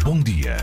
Bom 0.00 0.20
dia 0.20 0.56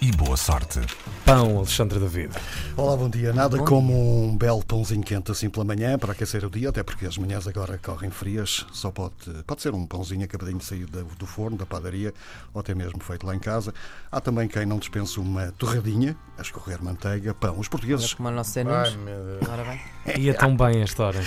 e 0.00 0.10
boa 0.12 0.36
sorte. 0.36 0.80
Pão, 1.24 1.58
Alexandre 1.58 2.00
David. 2.00 2.32
Olá, 2.76 2.96
bom 2.96 3.08
dia. 3.08 3.32
Nada 3.32 3.58
como 3.58 4.24
um 4.26 4.36
belo 4.36 4.64
pãozinho 4.64 5.02
quente 5.02 5.30
assim 5.30 5.50
pela 5.50 5.64
manhã 5.64 5.98
para 5.98 6.12
aquecer 6.12 6.44
o 6.44 6.50
dia, 6.50 6.70
até 6.70 6.82
porque 6.82 7.06
as 7.06 7.18
manhãs 7.18 7.46
agora 7.46 7.78
correm 7.78 8.10
frias. 8.10 8.66
Só 8.72 8.90
pode, 8.90 9.14
pode 9.46 9.62
ser 9.62 9.74
um 9.74 9.86
pãozinho 9.86 10.24
acabadinho 10.24 10.58
de 10.58 10.64
sair 10.64 10.86
do, 10.86 11.26
forno, 11.26 11.56
da 11.56 11.66
padaria, 11.66 12.12
ou 12.54 12.60
até 12.60 12.74
mesmo 12.74 13.00
feito 13.00 13.26
lá 13.26 13.34
em 13.34 13.38
casa. 13.38 13.74
Há 14.10 14.20
também 14.20 14.48
quem 14.48 14.64
não 14.66 14.78
dispensa 14.78 15.20
uma 15.20 15.52
torradinha, 15.52 16.16
a 16.38 16.42
escorrer 16.42 16.82
manteiga, 16.82 17.34
pão. 17.34 17.52
Os 17.52 17.58
Olha 17.58 17.70
portugueses, 17.70 18.14
como 18.14 18.30
nosso 18.30 18.58
é 18.58 18.62
Ai, 18.62 18.68
Nunes. 18.68 18.96
meu 18.96 19.24
Deus. 19.24 19.48
Ora 19.48 19.64
bem. 19.64 19.80
Ia 20.18 20.34
tão 20.34 20.56
bem 20.56 20.82
a 20.82 20.84
história. 20.84 21.20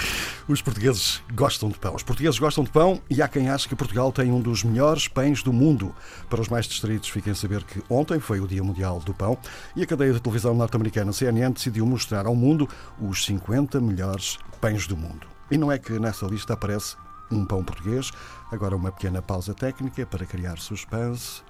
os 0.47 0.61
portugueses 0.61 1.21
gostam 1.33 1.69
de 1.69 1.79
pão. 1.79 1.95
Os 1.95 2.03
portugueses 2.03 2.37
gostam 2.37 2.63
de 2.63 2.69
pão 2.69 3.01
e 3.09 3.21
há 3.21 3.27
quem 3.27 3.49
ache 3.49 3.67
que 3.67 3.75
Portugal 3.75 4.11
tem 4.11 4.31
um 4.31 4.39
dos 4.39 4.63
melhores 4.63 5.07
pães 5.07 5.41
do 5.41 5.51
mundo. 5.51 5.95
Para 6.29 6.41
os 6.41 6.49
mais 6.49 6.65
distraídos, 6.65 7.09
fiquem 7.09 7.31
a 7.31 7.35
saber 7.35 7.63
que 7.63 7.81
ontem 7.89 8.19
foi 8.19 8.39
o 8.39 8.47
Dia 8.47 8.63
Mundial 8.63 8.99
do 8.99 9.13
Pão 9.13 9.37
e 9.75 9.83
a 9.83 9.87
cadeia 9.87 10.13
de 10.13 10.19
televisão 10.19 10.53
norte-americana 10.53 11.11
CNN 11.11 11.51
decidiu 11.51 11.85
mostrar 11.85 12.25
ao 12.25 12.35
mundo 12.35 12.69
os 12.99 13.25
50 13.25 13.79
melhores 13.81 14.37
pães 14.61 14.87
do 14.87 14.95
mundo. 14.95 15.27
E 15.49 15.57
não 15.57 15.71
é 15.71 15.77
que 15.77 15.97
nessa 15.99 16.25
lista 16.25 16.53
aparece 16.53 16.95
um 17.31 17.45
pão 17.45 17.63
português, 17.63 18.11
agora 18.51 18.75
uma 18.75 18.91
pequena 18.91 19.21
pausa 19.21 19.53
técnica 19.53 20.05
para 20.05 20.25
criar 20.25 20.57
suspense. 20.57 21.41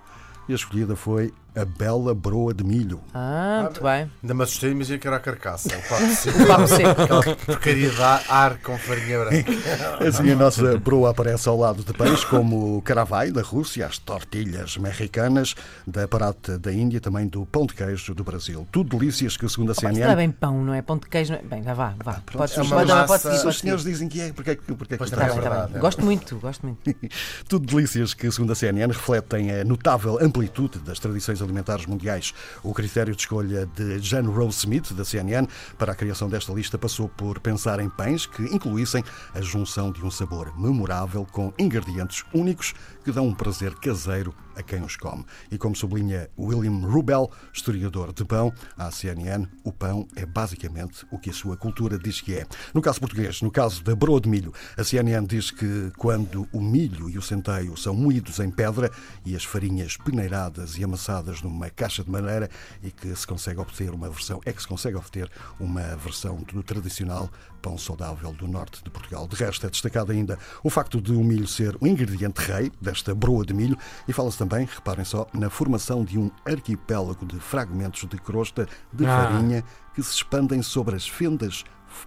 E 0.47 0.53
a 0.53 0.55
escolhida 0.55 0.95
foi 0.95 1.33
a 1.55 1.65
bela 1.65 2.13
broa 2.13 2.53
de 2.53 2.63
milho. 2.63 3.01
Ah, 3.13 3.61
muito 3.63 3.81
bem. 3.83 4.11
Ainda 4.21 4.33
me 4.33 4.43
assustei, 4.43 4.71
imagina 4.71 4.97
que 4.99 5.07
era 5.07 5.15
a 5.17 5.19
carcaça. 5.19 5.69
O 5.69 5.81
papo 5.89 6.03
O 6.05 6.15
seco. 6.15 6.45
papo 6.47 6.67
seco. 6.67 7.01
Aquela 7.01 7.35
porcaria 7.37 7.89
de 7.89 8.01
ar 8.01 8.57
com 8.59 8.77
farinha 8.77 9.19
branca. 9.19 9.51
Assim 10.07 10.31
a 10.31 10.35
nossa 10.35 10.77
broa 10.77 11.11
aparece 11.11 11.47
ao 11.49 11.57
lado 11.57 11.83
de 11.83 11.93
pães 11.93 12.23
como 12.25 12.77
o 12.77 12.81
caravai 12.81 13.31
da 13.31 13.41
Rússia, 13.41 13.85
as 13.85 13.97
tortilhas 13.97 14.77
mexicanas, 14.77 15.55
da 15.87 16.07
parata 16.07 16.57
da 16.59 16.71
Índia, 16.73 16.99
também 16.99 17.27
do 17.27 17.45
pão 17.45 17.65
de 17.65 17.73
queijo 17.73 18.13
do 18.13 18.23
Brasil. 18.23 18.67
Tudo 18.71 18.97
delícias 18.97 19.37
que, 19.37 19.47
segundo 19.47 19.71
a 19.71 19.75
Mas 19.75 19.83
não 19.83 19.89
é 19.89 19.93
CNN, 19.93 20.15
bem 20.15 20.31
pão, 20.31 20.63
não 20.63 20.73
é? 20.73 20.81
Pão 20.81 20.97
de 20.97 21.07
queijo. 21.07 21.33
Não 21.33 21.39
é... 21.39 21.43
Bem, 21.43 21.63
já 21.63 21.73
vá, 21.73 21.93
vá. 22.03 22.21
Podes 22.31 22.57
é 22.57 22.61
uma 22.61 22.75
pode, 22.75 22.89
massa- 22.91 23.07
pode 23.07 23.35
pode 23.37 23.47
os 23.47 23.59
senhores 23.59 23.83
dizem 23.83 24.07
que 24.09 24.19
é, 24.21 24.33
porque 24.33 24.51
é 24.51 24.55
que, 24.55 24.73
porque 24.73 24.95
é 24.95 24.97
que 24.97 25.05
Tá 25.05 25.15
trazes? 25.15 25.33
bem, 25.35 25.43
tá 25.43 25.49
verdade, 25.49 25.71
bem. 25.71 25.77
é 25.77 25.81
Gosto 25.81 26.03
muito, 26.03 26.35
gosto 26.37 26.65
muito. 26.65 26.95
Tudo 27.47 27.65
delícias 27.65 28.13
que, 28.13 28.29
segundo 28.31 28.51
a 28.51 28.55
CNN, 28.55 28.87
refletem 28.91 29.51
a 29.51 29.63
notável 29.63 30.17
amplitude 30.21 30.79
das 30.79 30.99
tradições 30.99 31.41
alimentares 31.45 31.85
mundiais. 31.85 32.33
O 32.63 32.73
critério 32.73 33.15
de 33.15 33.21
escolha 33.21 33.65
de 33.65 33.99
Jane 33.99 34.27
Rose 34.27 34.57
Smith, 34.57 34.91
da 34.93 35.05
CNN, 35.05 35.47
para 35.77 35.93
a 35.93 35.95
criação 35.95 36.27
desta 36.27 36.51
lista 36.51 36.77
passou 36.77 37.07
por 37.07 37.39
pensar 37.39 37.79
em 37.79 37.89
pães 37.89 38.25
que 38.25 38.43
incluíssem 38.43 39.03
a 39.33 39.41
junção 39.41 39.91
de 39.91 40.03
um 40.03 40.11
sabor 40.11 40.57
memorável 40.59 41.25
com 41.31 41.53
ingredientes 41.57 42.23
únicos 42.33 42.73
que 43.03 43.11
dão 43.11 43.27
um 43.27 43.33
prazer 43.33 43.75
caseiro 43.75 44.35
a 44.55 44.63
quem 44.63 44.81
os 44.81 44.95
come. 44.95 45.25
E 45.51 45.57
como 45.57 45.75
sublinha 45.75 46.29
William 46.37 46.79
Rubel, 46.87 47.29
historiador 47.53 48.13
de 48.13 48.23
pão, 48.23 48.53
à 48.77 48.89
CNN, 48.89 49.47
o 49.63 49.71
pão 49.71 50.07
é 50.15 50.25
basicamente 50.25 51.05
o 51.11 51.19
que 51.19 51.29
a 51.29 51.33
sua 51.33 51.57
cultura 51.57 51.97
diz 51.97 52.21
que 52.21 52.35
é. 52.35 52.45
No 52.73 52.81
caso 52.81 52.99
português, 52.99 53.41
no 53.41 53.51
caso 53.51 53.83
da 53.83 53.95
broa 53.95 54.19
de 54.19 54.29
milho, 54.29 54.53
a 54.77 54.83
CNN 54.83 55.27
diz 55.27 55.51
que 55.51 55.91
quando 55.97 56.47
o 56.51 56.61
milho 56.61 57.09
e 57.09 57.17
o 57.17 57.21
centeio 57.21 57.75
são 57.77 57.93
moídos 57.93 58.39
em 58.39 58.49
pedra 58.49 58.91
e 59.25 59.35
as 59.35 59.43
farinhas 59.43 59.97
peneiradas 59.97 60.77
e 60.77 60.83
amassadas 60.83 61.34
numa 61.41 61.69
caixa 61.69 62.03
de 62.03 62.09
madeira 62.09 62.49
e 62.83 62.91
que 62.91 63.15
se 63.15 63.25
consegue 63.25 63.59
obter 63.59 63.91
uma 63.91 64.09
versão, 64.09 64.41
é 64.45 64.53
que 64.53 64.61
se 64.61 64.67
consegue 64.67 64.97
obter 64.97 65.29
uma 65.59 65.95
versão 65.95 66.37
do 66.37 66.61
tradicional 66.63 67.29
pão 67.61 67.77
saudável 67.77 68.31
do 68.33 68.47
norte 68.47 68.83
de 68.83 68.89
Portugal. 68.89 69.27
De 69.27 69.35
resto, 69.35 69.65
é 69.65 69.69
destacado 69.69 70.11
ainda 70.11 70.37
o 70.63 70.69
facto 70.69 71.01
de 71.01 71.11
o 71.13 71.23
milho 71.23 71.47
ser 71.47 71.75
o 71.81 71.87
ingrediente 71.87 72.39
rei 72.41 72.71
desta 72.79 73.15
broa 73.15 73.43
de 73.45 73.53
milho 73.53 73.77
e 74.07 74.13
fala-se 74.13 74.37
também, 74.37 74.65
reparem 74.65 75.03
só, 75.03 75.27
na 75.33 75.49
formação 75.49 76.03
de 76.05 76.19
um 76.19 76.29
arquipélago 76.45 77.25
de 77.25 77.39
fragmentos 77.39 78.07
de 78.07 78.17
crosta 78.17 78.67
de 78.93 79.05
Ah. 79.05 79.31
farinha 79.31 79.63
que 79.93 80.03
se 80.03 80.13
expandem 80.13 80.61
sobre 80.61 80.95
as 80.95 81.07
fendas 81.07 81.63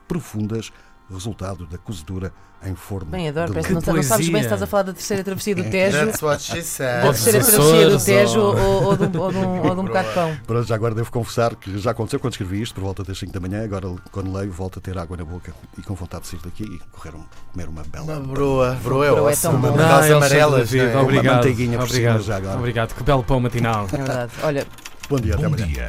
profundas, 0.06 0.70
resultado 1.14 1.66
da 1.66 1.78
cozedura 1.78 2.32
em 2.64 2.74
forno. 2.74 3.10
Bem, 3.12 3.28
adoro. 3.28 3.46
de 3.46 3.52
Parece 3.52 3.68
que 3.68 3.74
não, 3.74 3.94
não 3.94 4.02
sabes 4.02 4.28
bem 4.28 4.40
se 4.40 4.46
estás 4.46 4.60
a 4.60 4.66
falar 4.66 4.82
da 4.82 4.92
terceira 4.92 5.22
travessia 5.22 5.54
do 5.54 5.62
Tejo. 5.64 5.96
That's 5.96 6.20
what 6.22 6.42
she 6.42 6.56
Da 6.56 6.62
said. 6.62 7.02
Pode 7.02 7.22
terceira 7.22 7.44
travessia 7.44 7.90
do 7.90 8.04
Tejo 8.04 8.40
ou- 8.40 8.58
ou, 8.58 8.82
ou, 8.84 8.96
de 8.96 9.04
um, 9.16 9.20
ou 9.22 9.30
de 9.32 9.38
um, 9.38 9.62
ou 9.68 9.74
de 9.76 9.80
um 9.80 9.84
bocado 9.84 10.08
de 10.08 10.14
pão. 10.14 10.36
Pronto, 10.44 10.66
já 10.66 10.74
agora 10.74 10.94
devo 10.94 11.10
confessar 11.12 11.54
que 11.54 11.78
já 11.78 11.92
aconteceu 11.92 12.18
quando 12.18 12.32
escrevi 12.32 12.60
isto, 12.60 12.74
por 12.74 12.82
volta 12.82 13.04
das 13.04 13.16
5 13.16 13.32
da 13.32 13.38
manhã. 13.38 13.62
Agora, 13.64 13.88
quando 14.10 14.32
leio, 14.36 14.50
volto 14.50 14.80
a 14.80 14.82
ter 14.82 14.98
água 14.98 15.16
na 15.16 15.24
boca 15.24 15.54
e 15.78 15.82
com 15.82 15.94
vontade 15.94 16.24
de 16.24 16.28
sair 16.30 16.40
daqui 16.44 16.64
e 16.64 16.78
correr 16.90 17.14
um, 17.14 17.22
comer 17.52 17.68
uma 17.68 17.84
bela. 17.84 18.04
Uma 18.04 18.20
broa. 18.34 18.76
Broa 18.82 19.06
é 19.06 19.10
Broa 19.12 19.32
é 19.32 19.36
bom. 19.36 19.58
Aquelas 19.68 19.90
Alexandre 19.92 20.16
amarelas. 20.16 20.70
David, 20.70 20.92
não 20.92 21.00
é? 21.00 21.02
obrigado. 21.04 21.34
manteiguinha 21.36 21.78
por 21.78 21.84
obrigado, 21.86 22.12
cima 22.14 22.24
já 22.24 22.36
agora. 22.36 22.58
obrigado. 22.58 22.94
Que 22.94 23.02
belo 23.04 23.22
pão 23.22 23.38
matinal. 23.40 23.84
É 23.92 23.96
verdade. 23.96 24.32
Olha, 24.42 24.66
Bom 25.08 25.16
dia, 25.20 25.34
até 25.34 25.48
Bom 25.48 25.54
amanhã. 25.54 25.66
dia 25.66 25.88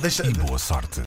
Deixa, 0.00 0.24
e 0.24 0.32
boa 0.32 0.58
sorte. 0.58 0.96